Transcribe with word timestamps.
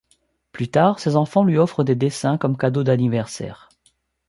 Plus 0.51 0.67
tard, 0.67 0.97
ses 0.97 1.15
enfants 1.15 1.43
lui 1.43 1.59
offrent 1.59 1.83
des 1.83 1.93
dessins 1.93 2.39
comme 2.39 2.57
cadeaux 2.57 2.81
d'anniversaire. 2.83 3.69